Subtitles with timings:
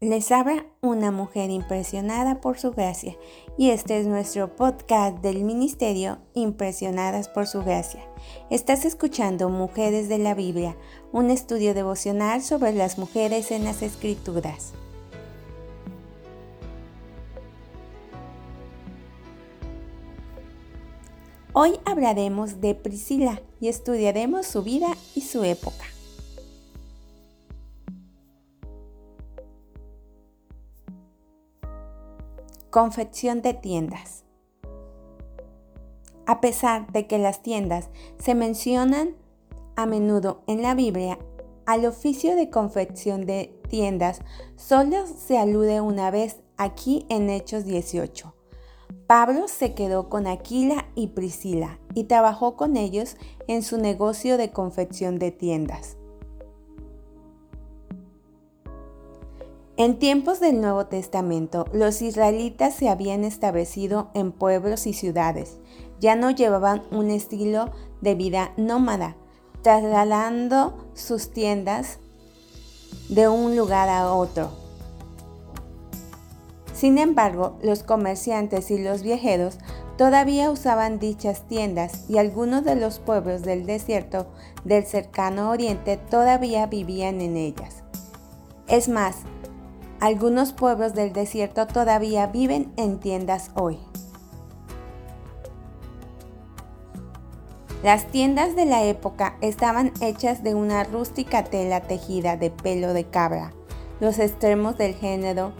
[0.00, 3.16] Les habla una mujer impresionada por su gracia
[3.56, 8.00] y este es nuestro podcast del Ministerio Impresionadas por su gracia.
[8.50, 10.76] Estás escuchando Mujeres de la Biblia,
[11.12, 14.72] un estudio devocional sobre las mujeres en las Escrituras.
[21.52, 25.93] Hoy hablaremos de Priscila y estudiaremos su vida y su época.
[32.74, 34.24] Confección de tiendas.
[36.26, 37.88] A pesar de que las tiendas
[38.18, 39.14] se mencionan
[39.76, 41.20] a menudo en la Biblia,
[41.66, 44.22] al oficio de confección de tiendas
[44.56, 48.34] solo se alude una vez aquí en Hechos 18.
[49.06, 53.16] Pablo se quedó con Aquila y Priscila y trabajó con ellos
[53.46, 55.96] en su negocio de confección de tiendas.
[59.76, 65.58] En tiempos del Nuevo Testamento, los israelitas se habían establecido en pueblos y ciudades.
[65.98, 69.16] Ya no llevaban un estilo de vida nómada,
[69.62, 71.98] trasladando sus tiendas
[73.08, 74.52] de un lugar a otro.
[76.72, 79.58] Sin embargo, los comerciantes y los viajeros
[79.98, 84.28] todavía usaban dichas tiendas y algunos de los pueblos del desierto
[84.62, 87.82] del cercano oriente todavía vivían en ellas.
[88.68, 89.16] Es más,
[90.04, 93.78] algunos pueblos del desierto todavía viven en tiendas hoy.
[97.82, 103.04] Las tiendas de la época estaban hechas de una rústica tela tejida de pelo de
[103.04, 103.54] cabra.
[103.98, 105.52] Los extremos del género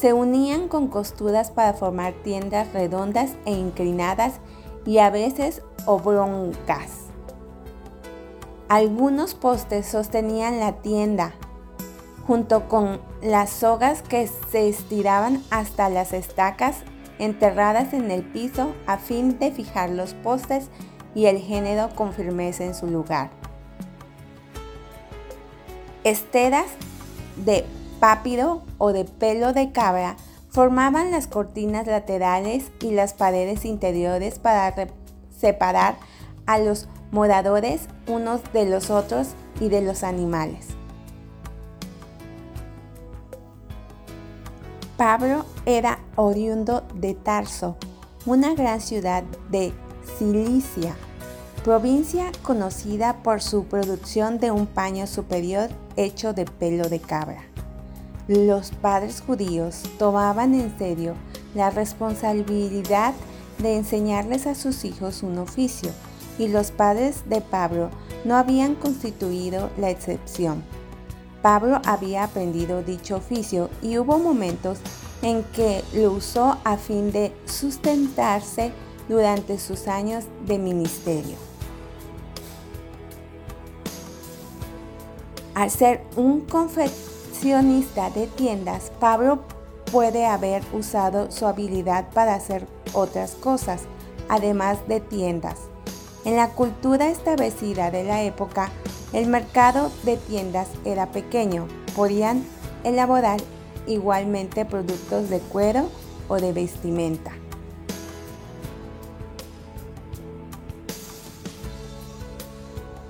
[0.00, 4.40] se unían con costuras para formar tiendas redondas e inclinadas
[4.84, 7.04] y a veces oblongas.
[8.68, 11.34] Algunos postes sostenían la tienda,
[12.26, 16.78] junto con las sogas que se estiraban hasta las estacas
[17.18, 20.68] enterradas en el piso a fin de fijar los postes
[21.14, 23.30] y el género con firmeza en su lugar.
[26.04, 26.66] Esteras
[27.36, 27.64] de
[28.00, 30.16] pápido o de pelo de cabra
[30.50, 34.74] formaban las cortinas laterales y las paredes interiores para
[35.36, 35.96] separar
[36.46, 39.28] a los moradores unos de los otros
[39.60, 40.75] y de los animales.
[44.96, 47.76] Pablo era oriundo de Tarso,
[48.24, 49.74] una gran ciudad de
[50.16, 50.96] Cilicia,
[51.64, 57.42] provincia conocida por su producción de un paño superior hecho de pelo de cabra.
[58.26, 61.12] Los padres judíos tomaban en serio
[61.54, 63.12] la responsabilidad
[63.58, 65.90] de enseñarles a sus hijos un oficio,
[66.38, 67.90] y los padres de Pablo
[68.24, 70.62] no habían constituido la excepción.
[71.46, 74.80] Pablo había aprendido dicho oficio y hubo momentos
[75.22, 78.72] en que lo usó a fin de sustentarse
[79.08, 81.36] durante sus años de ministerio.
[85.54, 89.44] Al ser un confeccionista de tiendas, Pablo
[89.92, 93.82] puede haber usado su habilidad para hacer otras cosas,
[94.28, 95.60] además de tiendas.
[96.24, 98.72] En la cultura establecida de la época,
[99.16, 101.66] el mercado de tiendas era pequeño,
[101.96, 102.44] podían
[102.84, 103.40] elaborar
[103.86, 105.88] igualmente productos de cuero
[106.28, 107.32] o de vestimenta.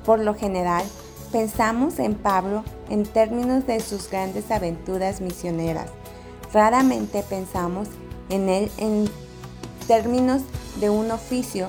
[0.05, 0.84] Por lo general,
[1.33, 5.91] pensamos en Pablo en términos de sus grandes aventuras misioneras.
[6.53, 7.89] Raramente pensamos
[8.28, 9.11] en él en
[9.89, 10.43] términos
[10.78, 11.66] de un oficio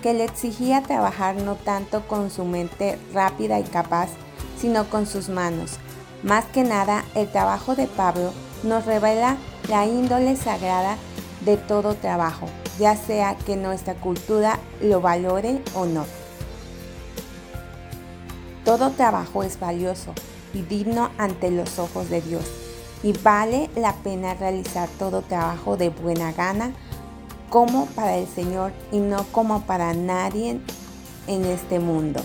[0.00, 4.08] que le exigía trabajar no tanto con su mente rápida y capaz,
[4.58, 5.78] sino con sus manos.
[6.22, 9.36] Más que nada, el trabajo de Pablo nos revela
[9.68, 10.96] la índole sagrada
[11.44, 12.46] de todo trabajo,
[12.78, 16.04] ya sea que nuestra cultura lo valore o no.
[18.64, 20.12] Todo trabajo es valioso
[20.52, 22.44] y digno ante los ojos de Dios
[23.02, 26.72] y vale la pena realizar todo trabajo de buena gana
[27.50, 30.60] como para el Señor y no como para nadie
[31.26, 32.20] en este mundo.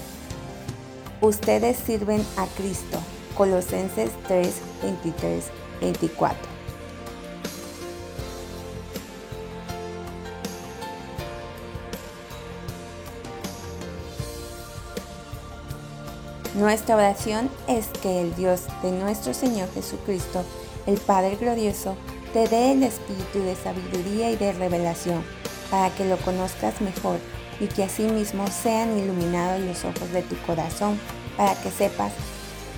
[1.19, 2.99] Ustedes sirven a Cristo.
[3.35, 5.45] Colosenses 3, 23,
[5.81, 6.55] 24.
[16.53, 20.45] Nuestra oración es que el Dios de nuestro Señor Jesucristo,
[20.85, 21.97] el Padre glorioso,
[22.35, 25.23] te dé el espíritu de sabiduría y de revelación,
[25.71, 27.17] para que lo conozcas mejor
[27.61, 30.99] y que asimismo sean iluminados los ojos de tu corazón,
[31.37, 32.11] para que sepas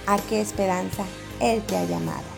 [0.05, 1.03] a qué esperanza
[1.39, 2.36] Él te ha llamado.